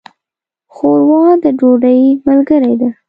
ښوروا 0.73 1.23
د 1.43 1.45
ډوډۍ 1.59 1.99
ملګرې 2.27 2.73
ده. 2.81 2.89